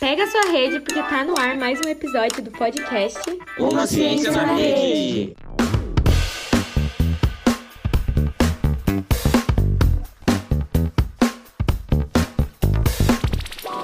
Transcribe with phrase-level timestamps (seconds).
[0.00, 3.20] Pega a sua rede porque tá no ar mais um episódio do podcast
[3.58, 5.36] Uma Ciência na Rede.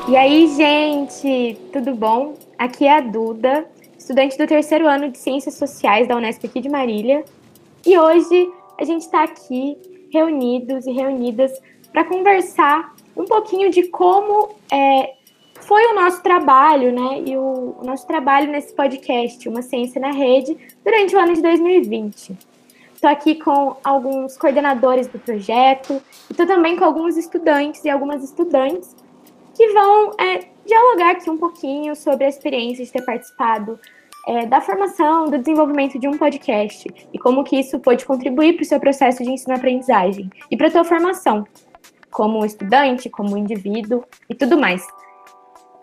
[0.09, 2.35] E aí, gente, tudo bom?
[2.59, 3.65] Aqui é a Duda,
[3.97, 7.25] estudante do terceiro ano de Ciências Sociais da Unesp aqui de Marília.
[7.85, 9.77] E hoje a gente está aqui
[10.11, 11.53] reunidos e reunidas
[11.93, 15.15] para conversar um pouquinho de como é,
[15.61, 17.23] foi o nosso trabalho, né?
[17.27, 21.43] E o, o, nosso trabalho nesse podcast, Uma Ciência na Rede, durante o ano de
[21.43, 22.37] 2020.
[22.95, 28.95] Estou aqui com alguns coordenadores do projeto, estou também com alguns estudantes e algumas estudantes
[29.55, 33.79] que vão é, dialogar aqui um pouquinho sobre a experiência de ter participado
[34.27, 38.63] é, da formação, do desenvolvimento de um podcast e como que isso pode contribuir para
[38.63, 41.47] o seu processo de ensino-aprendizagem e para a sua formação
[42.11, 44.87] como estudante, como indivíduo e tudo mais.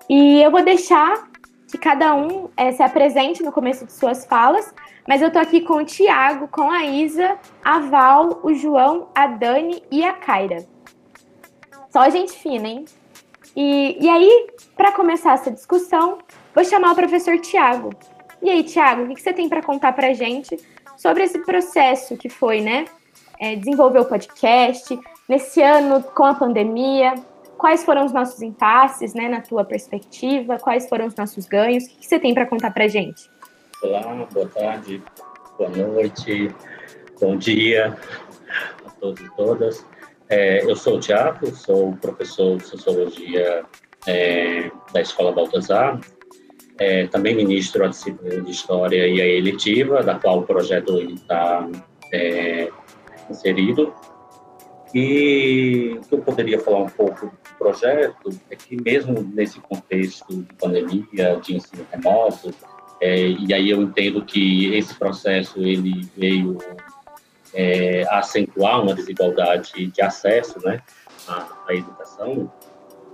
[0.07, 1.27] E eu vou deixar
[1.67, 4.73] que cada um é, se apresente no começo de suas falas,
[5.07, 9.27] mas eu estou aqui com o Tiago, com a Isa, a Val, o João, a
[9.27, 10.65] Dani e a Kaira.
[11.91, 12.85] Só gente fina, hein?
[13.55, 16.19] E, e aí, para começar essa discussão,
[16.53, 17.89] vou chamar o professor Tiago.
[18.41, 20.57] E aí, Tiago, o que você tem para contar para gente
[20.97, 22.85] sobre esse processo que foi, né?
[23.39, 27.15] É, desenvolver o podcast, nesse ano com a pandemia,
[27.57, 31.89] quais foram os nossos impasses, né, na tua perspectiva, quais foram os nossos ganhos, o
[31.89, 33.29] que você tem para contar para gente?
[33.83, 35.01] Olá, boa tarde,
[35.57, 36.53] boa noite,
[37.19, 37.97] bom dia
[38.85, 39.85] a todos e todas.
[40.27, 43.65] É, eu sou o Tiago, sou professor de Sociologia
[44.07, 45.99] é, da Escola Baltazar,
[46.79, 51.69] é, também ministro a disciplina de História e a eletiva, da qual o projeto está
[52.13, 52.69] é,
[53.29, 53.93] inserido.
[54.93, 60.35] E o que eu poderia falar um pouco do projeto é que mesmo nesse contexto
[60.35, 62.51] de pandemia, de ensino remoto,
[63.01, 66.57] é, e aí eu entendo que esse processo ele veio
[67.53, 70.81] é, acentuar uma desigualdade de acesso né,
[71.27, 72.51] à, à educação,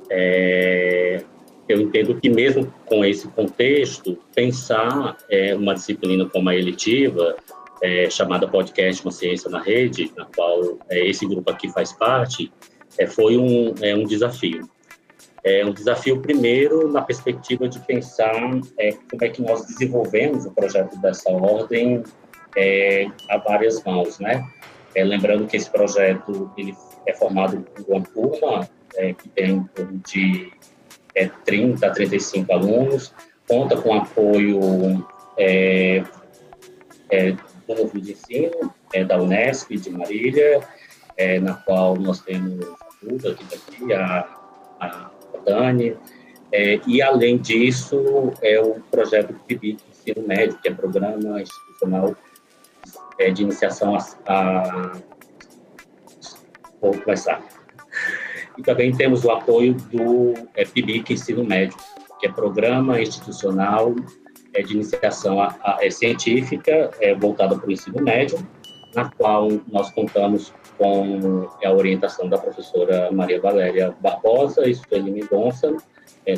[0.09, 1.23] é,
[1.67, 7.35] eu entendo que mesmo com esse contexto, pensar é, uma disciplina como a eletiva,
[7.81, 12.51] é, chamada Podcast Uma Ciência na Rede, na qual é, esse grupo aqui faz parte,
[12.97, 14.69] é, foi um, é, um desafio.
[15.43, 20.51] É um desafio, primeiro, na perspectiva de pensar é, como é que nós desenvolvemos o
[20.51, 22.01] projeto dessa ordem
[23.29, 24.43] a várias mãos, né?
[24.95, 26.73] Lembrando que esse projeto ele
[27.05, 28.69] é formado por uma turma
[29.17, 30.53] que tem em torno de
[31.15, 33.13] é, 30 a 35 alunos,
[33.47, 35.05] conta com apoio
[35.37, 36.03] é,
[37.09, 40.61] é, do núcleo de ensino é, da Unesp de Marília,
[41.17, 44.27] é, na qual nós temos a Duda, que daqui, a,
[44.79, 45.11] a
[45.45, 45.95] Dani,
[46.51, 52.15] é, e além disso é o projeto PIBIC Ensino Médio, que é Programa Institucional
[53.19, 54.91] é, de iniciação a, a,
[56.81, 57.41] Vou começar.
[58.57, 61.77] E também temos o apoio do é, PIBIC Ensino Médio,
[62.19, 63.93] que é Programa Institucional
[64.53, 68.39] é, de Iniciação é, Científica voltada para o ensino médio,
[68.93, 75.75] na qual nós contamos com a orientação da professora Maria Valéria Barbosa e Sueli Mendonça,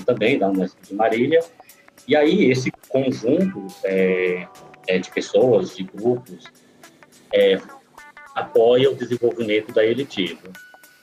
[0.06, 1.40] também da Unesp de Marília.
[2.08, 3.68] E aí, esse conjunto
[4.88, 6.46] de pessoas, de grupos,
[8.34, 10.52] apoia o desenvolvimento da eletiva.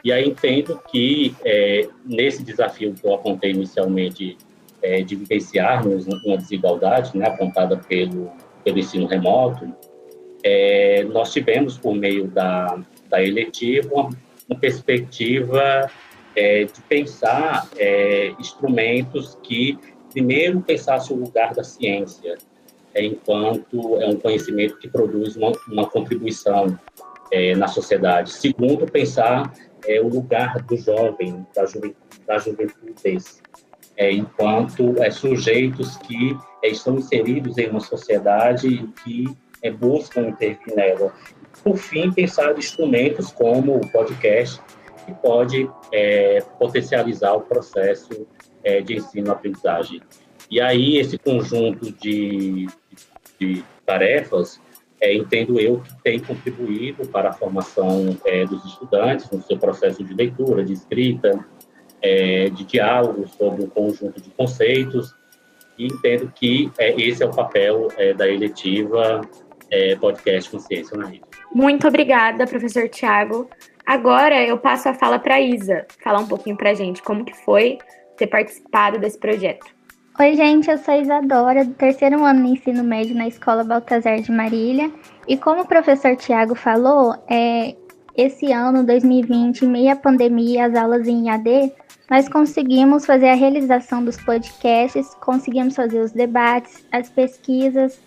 [0.04, 4.36] E aí entendo que é, nesse desafio que eu apontei inicialmente
[4.82, 8.30] é, de vivenciarmos uma desigualdade né, apontada pelo,
[8.62, 9.74] pelo ensino remoto,
[10.42, 12.78] é, nós tivemos, por meio da,
[13.08, 14.10] da eletiva,
[14.46, 15.90] uma, perspectiva
[16.36, 19.78] é, de pensar é, instrumentos que,
[20.12, 22.36] primeiro, pensassem o lugar da ciência,
[22.92, 26.78] é, enquanto é um conhecimento que produz uma, uma contribuição
[27.32, 28.30] é, na sociedade.
[28.32, 29.50] Segundo, pensar
[29.86, 31.94] é, o lugar do jovem, da juventude,
[32.26, 32.38] da
[33.96, 40.28] é, enquanto é, sujeitos que é, estão inseridos em uma sociedade e que é, buscam
[40.28, 41.12] intervir nela.
[41.62, 44.60] Por fim, pensar instrumentos como o podcast,
[45.06, 48.26] que pode é, potencializar o processo
[48.62, 50.02] é, de ensino-aprendizagem.
[50.50, 52.66] E aí, esse conjunto de,
[53.38, 54.60] de tarefas,
[55.00, 60.02] é, entendo eu que tem contribuído para a formação é, dos estudantes no seu processo
[60.02, 61.44] de leitura, de escrita,
[62.00, 65.14] é, de diálogo sobre um conjunto de conceitos,
[65.78, 69.20] e entendo que é, esse é o papel é, da eletiva
[69.70, 71.22] é, podcast Consciência na Rede.
[71.52, 73.48] Muito obrigada, professor Tiago.
[73.84, 77.34] Agora eu passo a fala para Isa, falar um pouquinho para a gente como que
[77.44, 77.78] foi
[78.16, 79.73] ter participado desse projeto.
[80.16, 84.30] Oi, gente, eu sou Isadora, do terceiro ano de ensino médio na Escola Baltazar de
[84.30, 84.88] Marília.
[85.26, 87.74] E como o professor Tiago falou, é,
[88.16, 91.72] esse ano, 2020, em meio à pandemia, as aulas em IAD,
[92.08, 98.00] nós conseguimos fazer a realização dos podcasts, conseguimos fazer os debates, as pesquisas,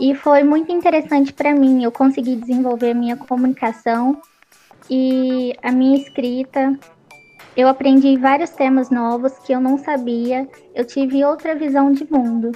[0.00, 1.84] e foi muito interessante para mim.
[1.84, 4.20] Eu consegui desenvolver a minha comunicação
[4.90, 6.76] e a minha escrita.
[7.56, 10.48] Eu aprendi vários temas novos que eu não sabia.
[10.74, 12.52] Eu tive outra visão de mundo.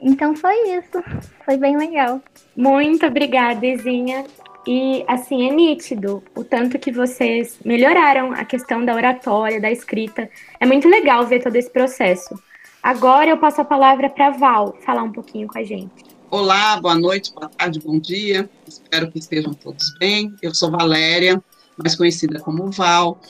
[0.00, 1.02] Então foi isso.
[1.44, 2.20] Foi bem legal.
[2.54, 4.24] Muito obrigada, Izinha.
[4.66, 10.28] E assim é nítido o tanto que vocês melhoraram a questão da oratória, da escrita.
[10.60, 12.38] É muito legal ver todo esse processo.
[12.82, 16.04] Agora eu passo a palavra para Val falar um pouquinho com a gente.
[16.30, 18.48] Olá, boa noite, boa tarde, bom dia.
[18.66, 20.34] Espero que estejam todos bem.
[20.42, 21.42] Eu sou Valéria,
[21.82, 23.20] mais conhecida como Val.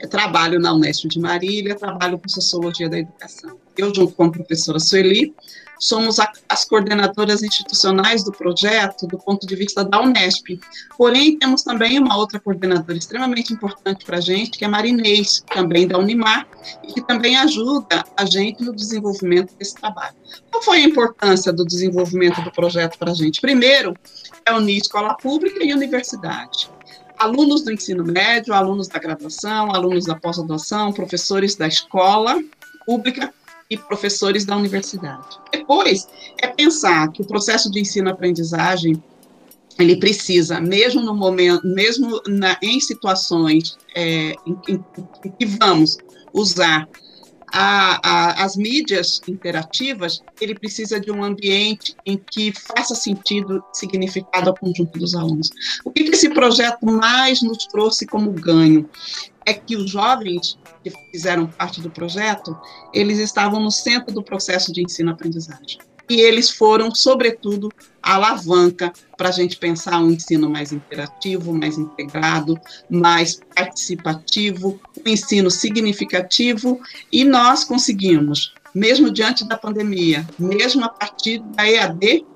[0.00, 3.58] Eu trabalho na Unesp de Marília, trabalho com Sociologia da Educação.
[3.76, 5.34] Eu, junto com a professora Sueli,
[5.78, 10.60] somos a, as coordenadoras institucionais do projeto do ponto de vista da Unesp.
[10.96, 15.42] Porém, temos também uma outra coordenadora extremamente importante para a gente, que é a Marinês,
[15.52, 16.46] também da Unimar,
[16.84, 20.14] e que também ajuda a gente no desenvolvimento desse trabalho.
[20.50, 23.40] Qual foi a importância do desenvolvimento do projeto para a gente?
[23.40, 23.94] Primeiro,
[24.46, 26.73] é unir escola pública e universidade
[27.24, 32.38] alunos do ensino médio, alunos da graduação, alunos da pós-graduação, professores da escola
[32.86, 33.32] pública
[33.70, 35.38] e professores da universidade.
[35.50, 36.06] Depois,
[36.40, 39.02] é pensar que o processo de ensino-aprendizagem
[39.78, 44.84] ele precisa, mesmo no momento, mesmo na, em situações é, em, em,
[45.24, 45.98] em, que vamos
[46.32, 46.86] usar
[47.54, 54.50] a, a, as mídias interativas, ele precisa de um ambiente em que faça sentido, significado
[54.50, 55.50] ao conjunto dos alunos.
[55.84, 58.88] O que, que esse projeto mais nos trouxe como ganho?
[59.46, 62.56] é que os jovens que fizeram parte do projeto,
[62.94, 65.78] eles estavam no centro do processo de ensino-aprendizagem.
[66.08, 67.68] E eles foram, sobretudo,
[68.04, 72.60] alavanca para a gente pensar um ensino mais interativo, mais integrado,
[72.90, 76.80] mais participativo, um ensino significativo,
[77.10, 82.26] e nós conseguimos, mesmo diante da pandemia, mesmo a partir da EAD,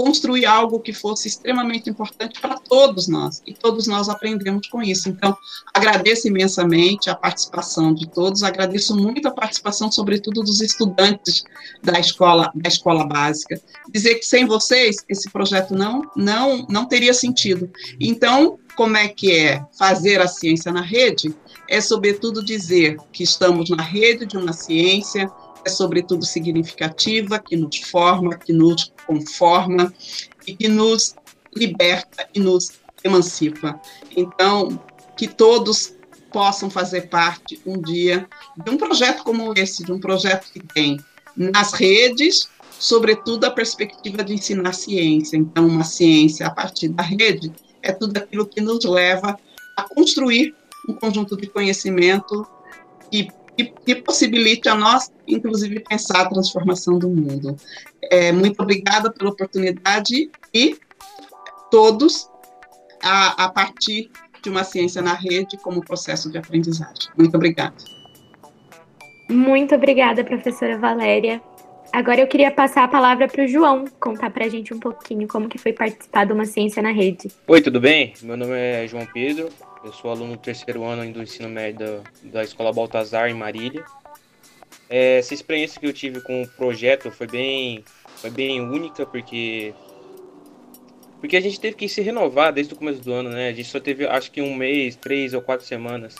[0.00, 5.10] construir algo que fosse extremamente importante para todos nós, e todos nós aprendemos com isso.
[5.10, 5.36] Então,
[5.74, 11.44] agradeço imensamente a participação de todos, agradeço muito a participação, sobretudo, dos estudantes
[11.82, 13.60] da escola, da escola básica.
[13.92, 17.70] Dizer que sem vocês, esse projeto não, não, não teria sentido.
[18.00, 21.34] Então, como é que é fazer a ciência na rede?
[21.68, 25.30] É, sobretudo, dizer que estamos na rede de uma ciência
[25.64, 29.92] é sobretudo significativa, que nos forma, que nos conforma
[30.46, 31.14] e que nos
[31.54, 32.72] liberta e nos
[33.02, 33.80] emancipa.
[34.16, 34.80] Então,
[35.16, 35.94] que todos
[36.32, 38.28] possam fazer parte um dia
[38.64, 40.98] de um projeto como esse, de um projeto que tem
[41.36, 42.48] nas redes,
[42.78, 45.36] sobretudo a perspectiva de ensinar ciência.
[45.36, 47.52] Então, uma ciência a partir da rede
[47.82, 49.38] é tudo aquilo que nos leva
[49.76, 50.54] a construir
[50.88, 52.46] um conjunto de conhecimento
[53.10, 53.28] que
[53.64, 57.56] que, que possibilite a nós, inclusive, pensar a transformação do mundo.
[58.10, 60.78] É, muito obrigada pela oportunidade e
[61.70, 62.28] todos
[63.02, 64.10] a, a partir
[64.42, 67.10] de uma ciência na rede como processo de aprendizagem.
[67.16, 67.74] Muito obrigada.
[69.28, 71.40] Muito obrigada, professora Valéria.
[71.92, 75.26] Agora eu queria passar a palavra para o João contar para a gente um pouquinho
[75.26, 77.28] como que foi participar de uma ciência na rede.
[77.48, 78.14] Oi, tudo bem?
[78.22, 79.48] Meu nome é João Pedro,
[79.84, 83.84] eu sou aluno do terceiro ano do ensino médio da, Escola Baltazar, em Marília.
[84.88, 87.84] É, essa experiência que eu tive com o projeto foi bem,
[88.16, 89.74] foi bem única, porque
[91.20, 93.48] porque a gente teve que se renovar desde o começo do ano, né?
[93.48, 96.14] A gente só teve, acho que um mês, três ou quatro semanas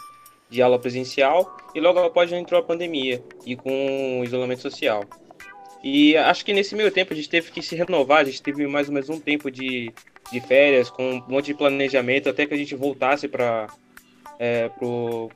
[0.51, 5.05] de aula presencial e logo após já entrou a pandemia e com o isolamento social.
[5.83, 8.67] E acho que nesse meio tempo a gente teve que se renovar, a gente teve
[8.67, 9.93] mais ou menos um tempo de,
[10.31, 13.67] de férias, com um monte de planejamento, até que a gente voltasse para
[14.39, 15.31] é, pro,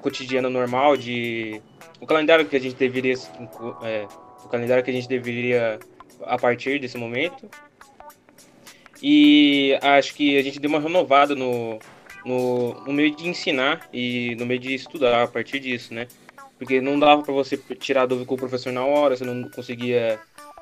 [0.00, 1.62] cotidiano normal de
[2.00, 3.14] o calendário que a gente deveria
[3.82, 4.06] é,
[4.44, 5.78] o calendário que a gente deveria
[6.22, 7.48] a partir desse momento
[9.02, 11.78] e acho que a gente deu uma renovada no,
[12.24, 16.06] no, no meio de ensinar e no meio de estudar a partir disso, né?
[16.64, 20.18] Porque não dava para você tirar dúvida com o professor na hora, você não conseguia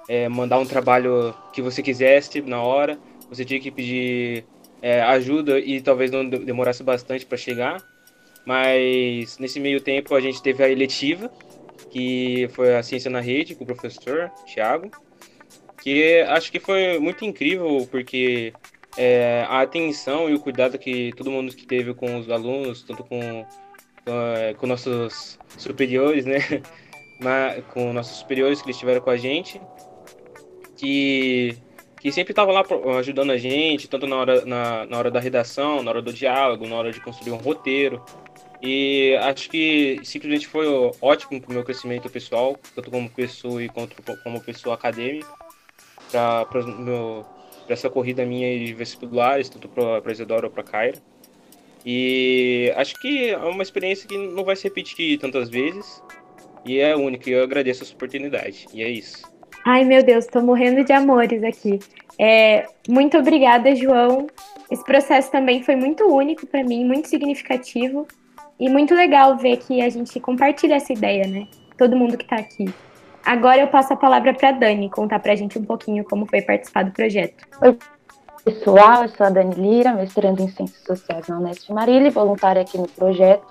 [0.08, 4.44] é, mandar um trabalho que você quisesse na hora, você tinha que pedir
[4.82, 7.80] é, ajuda e talvez não demorasse bastante para chegar.
[8.44, 11.30] Mas nesse meio tempo a gente teve a eletiva,
[11.88, 14.90] que foi a ciência na rede com o professor Thiago.
[15.80, 18.52] que acho que foi muito incrível, porque
[18.96, 23.04] é, a atenção e o cuidado que todo mundo que teve com os alunos, tanto
[23.04, 23.46] com,
[24.04, 26.38] com, é, com nossos superiores, né?
[27.72, 29.60] Com nossos superiores que estiveram com a gente,
[30.76, 31.56] que,
[32.00, 32.64] que sempre estavam lá
[32.98, 36.66] ajudando a gente, tanto na hora, na, na hora da redação, na hora do diálogo,
[36.66, 38.04] na hora de construir um roteiro.
[38.60, 40.66] E acho que simplesmente foi
[41.00, 43.94] ótimo para o meu crescimento pessoal, tanto como pessoa e quanto
[44.24, 45.28] como pessoa acadêmica,
[46.10, 46.60] para
[47.68, 51.11] essa corrida minha de vestibulares, tanto para a Isadora ou para a.
[51.84, 56.02] E acho que é uma experiência que não vai se repetir tantas vezes
[56.64, 57.28] e é única.
[57.28, 58.66] E eu agradeço essa oportunidade.
[58.72, 59.22] E é isso.
[59.64, 61.78] Ai, meu Deus, estou morrendo de amores aqui.
[62.18, 64.26] É, muito obrigada, João.
[64.70, 68.06] Esse processo também foi muito único para mim, muito significativo
[68.58, 71.46] e muito legal ver que a gente compartilha essa ideia, né?
[71.76, 72.72] Todo mundo que está aqui.
[73.24, 76.42] Agora eu passo a palavra para Dani contar para a gente um pouquinho como foi
[76.42, 77.46] participar do projeto.
[77.62, 77.78] Oi,
[78.44, 82.62] pessoal, eu sou a Dani Lira, mestrando em Ciências Sociais na Unesp Marília e voluntária
[82.62, 83.46] aqui no projeto.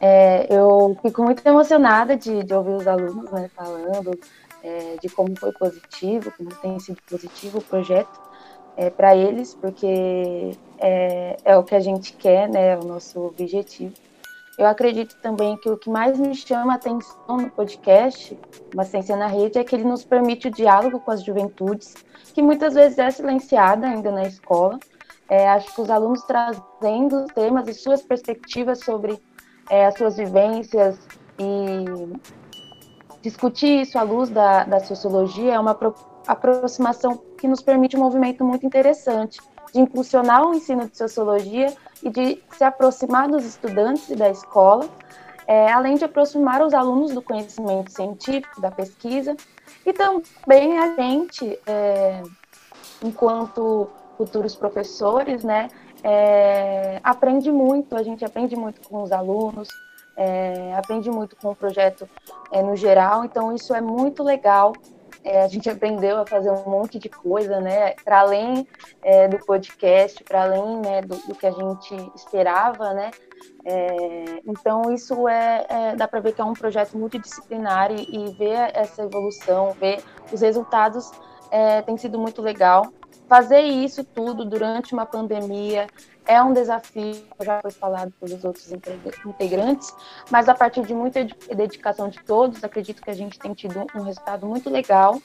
[0.00, 4.18] É, eu fico muito emocionada de, de ouvir os alunos né, falando
[4.62, 8.20] é, de como foi positivo, como tem sido positivo o projeto
[8.76, 13.20] é, para eles, porque é, é, o que a gente quer, né, é o nosso
[13.20, 13.94] objetivo.
[14.58, 18.38] Eu acredito também que o que mais me chama a atenção no podcast,
[18.72, 21.94] Uma Ciência na Rede, é que ele nos permite o diálogo com as juventudes,
[22.32, 24.78] que muitas vezes é silenciada ainda na escola.
[25.28, 29.20] É, acho que os alunos trazendo temas e suas perspectivas sobre
[29.68, 30.98] é, as suas vivências
[31.38, 31.84] e
[33.20, 35.76] discutir isso à luz da, da sociologia é uma
[36.26, 39.40] aproximação que nos permite um movimento muito interessante
[39.72, 44.88] de impulsionar o ensino de sociologia e de se aproximar dos estudantes e da escola,
[45.46, 49.36] é, além de aproximar os alunos do conhecimento científico, da pesquisa,
[49.84, 52.22] e também a gente, é,
[53.02, 55.68] enquanto futuros professores, né,
[56.02, 59.68] é, aprende muito, a gente aprende muito com os alunos,
[60.16, 62.08] é, aprende muito com o projeto
[62.50, 64.72] é, no geral, então isso é muito legal.
[65.26, 67.94] É, a gente aprendeu a fazer um monte de coisa, né?
[68.04, 68.64] Para além
[69.02, 73.10] é, do podcast, para além né, do, do, que a gente esperava, né?
[73.64, 78.34] É, então isso é, é dá para ver que é um projeto multidisciplinar e, e
[78.34, 80.00] ver essa evolução, ver
[80.32, 81.10] os resultados
[81.50, 82.92] é, tem sido muito legal.
[83.28, 85.88] Fazer isso tudo durante uma pandemia,
[86.26, 88.70] é um desafio, já foi falado pelos outros
[89.24, 89.94] integrantes,
[90.30, 94.02] mas a partir de muita dedicação de todos, acredito que a gente tem tido um
[94.02, 95.20] resultado muito legal.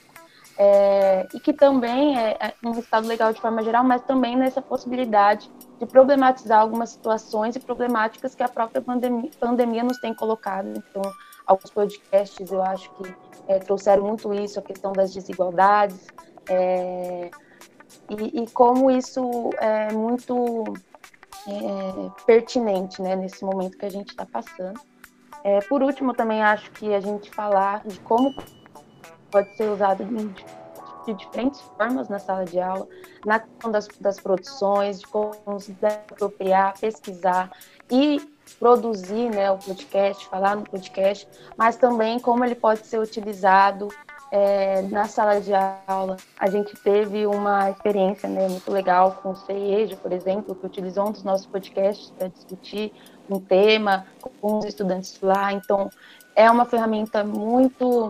[0.57, 4.61] É, e que também é, é um resultado legal de forma geral, mas também nessa
[4.61, 10.67] possibilidade de problematizar algumas situações e problemáticas que a própria pandemia, pandemia nos tem colocado.
[10.67, 11.01] Então,
[11.47, 13.15] alguns podcasts eu acho que
[13.47, 16.07] é, trouxeram muito isso, a questão das desigualdades,
[16.47, 17.31] é,
[18.09, 20.63] e, e, como isso é muito
[21.47, 24.79] é, pertinente né, nesse momento que a gente está passando.
[25.43, 28.33] É, por último, também acho que a gente falar de como
[29.31, 32.87] pode ser usado de, diferentes formas na sala de aula,
[33.25, 37.51] na questão das, das produções, de como se apropriar, pesquisar
[37.89, 38.21] e
[38.59, 43.87] produzir né, o podcast, falar no podcast, mas também como ele pode ser utilizado
[44.31, 49.35] é, na sala de aula, a gente teve uma experiência né, muito legal com o
[49.35, 52.93] CEJ, por exemplo, que utilizou um dos nossos podcasts para discutir
[53.29, 54.05] um tema
[54.39, 55.51] com os estudantes lá.
[55.51, 55.89] Então,
[56.33, 58.09] é uma ferramenta muito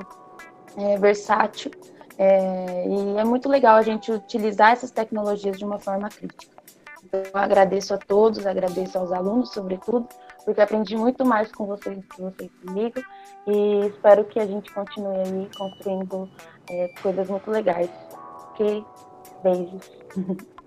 [0.78, 1.72] é, versátil
[2.20, 6.56] é, e é muito legal a gente utilizar essas tecnologias de uma forma crítica.
[7.04, 10.08] Então, eu agradeço a todos, agradeço aos alunos, sobretudo,
[10.46, 13.02] porque aprendi muito mais com vocês do que vocês comigo
[13.48, 16.30] e espero que a gente continue aí construindo
[16.70, 17.90] é, coisas muito legais.
[18.52, 18.84] Ok?
[19.44, 19.92] Beijos.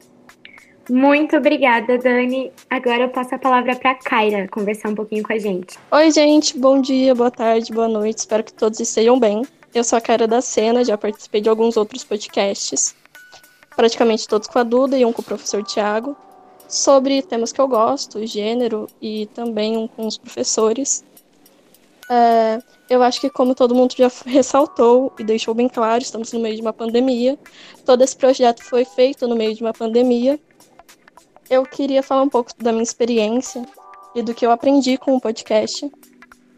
[0.91, 2.53] Muito obrigada, Dani.
[2.69, 5.79] Agora eu passo a palavra para a Kaira conversar um pouquinho com a gente.
[5.91, 6.59] Oi, gente.
[6.59, 8.19] Bom dia, boa tarde, boa noite.
[8.19, 9.47] Espero que todos estejam bem.
[9.75, 12.95] Eu sou a Kaira da Cena, já participei de alguns outros podcasts,
[13.75, 16.15] praticamente todos com a Duda e um com o professor Tiago
[16.69, 21.05] sobre temas que eu gosto, gênero e também um com os professores.
[22.11, 26.41] É, eu acho que, como todo mundo já ressaltou e deixou bem claro, estamos no
[26.41, 27.39] meio de uma pandemia.
[27.85, 30.39] Todo esse projeto foi feito no meio de uma pandemia.
[31.49, 33.65] Eu queria falar um pouco da minha experiência
[34.15, 35.91] e do que eu aprendi com o podcast.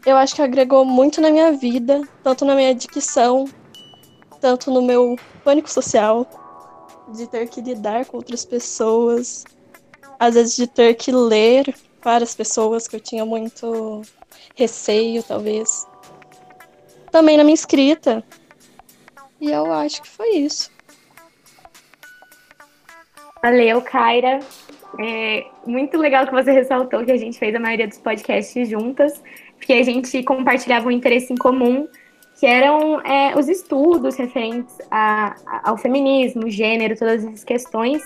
[0.05, 3.45] Eu acho que agregou muito na minha vida, tanto na minha dicção,
[4.39, 6.25] tanto no meu pânico social,
[7.13, 9.43] de ter que lidar com outras pessoas,
[10.19, 14.01] às vezes de ter que ler para as pessoas que eu tinha muito
[14.55, 15.87] receio, talvez.
[17.11, 18.23] Também na minha escrita.
[19.39, 20.71] E eu acho que foi isso.
[23.41, 24.39] Valeu, Kaira.
[24.99, 29.21] É muito legal que você ressaltou que a gente fez a maioria dos podcasts juntas,
[29.57, 31.87] porque a gente compartilhava um interesse em comum,
[32.39, 38.01] que eram é, os estudos referentes a, a, ao feminismo, gênero, todas essas questões.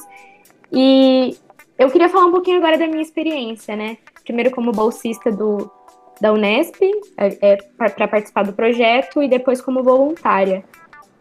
[0.71, 1.37] E
[1.81, 3.97] eu queria falar um pouquinho agora da minha experiência, né?
[4.23, 5.71] Primeiro como bolsista do,
[6.19, 6.79] da Unesp,
[7.17, 10.63] é, é para participar do projeto, e depois como voluntária.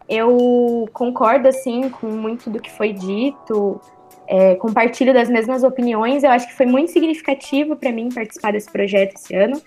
[0.07, 3.81] Eu concordo, assim, com muito do que foi dito,
[4.27, 6.23] é, compartilho das mesmas opiniões.
[6.23, 9.59] Eu acho que foi muito significativo para mim participar desse projeto esse ano.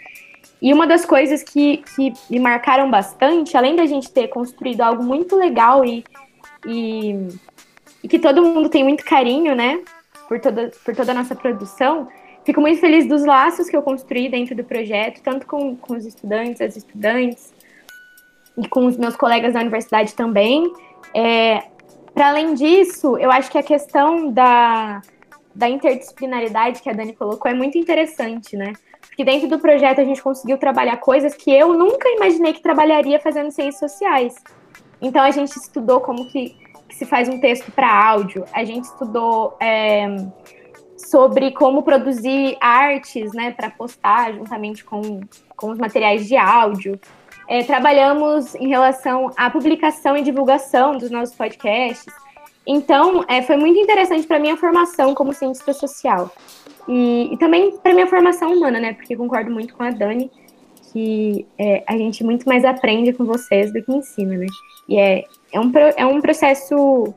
[0.63, 5.03] E uma das coisas que, que me marcaram bastante, além da gente ter construído algo
[5.03, 6.05] muito legal e,
[6.67, 7.29] e,
[8.03, 9.83] e que todo mundo tem muito carinho, né,
[10.29, 12.09] por toda, por toda a nossa produção,
[12.45, 16.05] fico muito feliz dos laços que eu construí dentro do projeto, tanto com, com os
[16.05, 17.53] estudantes, as estudantes,
[18.57, 20.73] e com os meus colegas da universidade também.
[21.13, 21.65] É,
[22.15, 25.03] para além disso, eu acho que a questão da,
[25.55, 28.73] da interdisciplinaridade que a Dani colocou é muito interessante, né?
[29.01, 33.21] Porque dentro do projeto a gente conseguiu trabalhar coisas que eu nunca imaginei que trabalharia
[33.21, 34.35] fazendo ciências sociais.
[35.01, 36.57] Então a gente estudou como que,
[36.95, 40.07] que se faz um texto para áudio, a gente estudou é,
[40.97, 45.21] sobre como produzir artes, né, para postar juntamente com,
[45.57, 46.99] com os materiais de áudio.
[47.49, 52.15] É, trabalhamos em relação à publicação e divulgação dos nossos podcasts.
[52.67, 56.31] Então, é, foi muito interessante para minha formação como cientista social.
[56.89, 58.95] E, e também para minha formação humana, né?
[58.95, 60.31] Porque concordo muito com a Dani,
[60.95, 64.47] que é, a gente muito mais aprende com vocês do que ensina, né?
[64.89, 67.13] E é, é, um, é um processo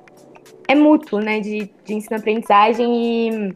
[0.67, 1.39] é mútuo, né?
[1.39, 3.55] De, de ensino-aprendizagem e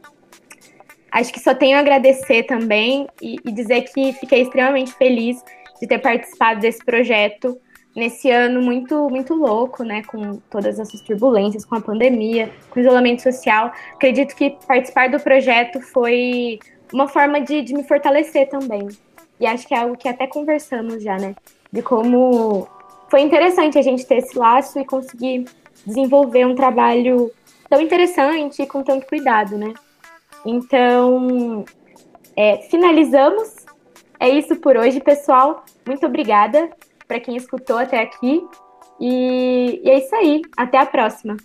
[1.12, 5.44] acho que só tenho a agradecer também e, e dizer que fiquei extremamente feliz
[5.82, 7.60] de ter participado desse projeto
[7.96, 12.84] nesse ano muito muito louco, né, com todas essas turbulências, com a pandemia, com o
[12.84, 13.74] isolamento social.
[13.96, 16.60] Acredito que participar do projeto foi
[16.94, 18.88] uma forma de, de me fortalecer também.
[19.42, 21.36] E acho que é algo que até conversamos já, né,
[21.72, 22.68] de como
[23.10, 25.46] foi interessante a gente ter esse laço e conseguir
[25.86, 27.32] desenvolver um trabalho
[27.70, 29.74] tão interessante e com tanto cuidado, né.
[30.46, 31.66] Então,
[32.38, 33.62] é, finalizamos
[34.22, 35.66] é isso por hoje, pessoal.
[35.84, 36.70] Muito obrigada
[37.08, 38.48] para quem escutou até aqui.
[39.00, 40.44] E, e é isso aí.
[40.56, 41.38] Até a próxima.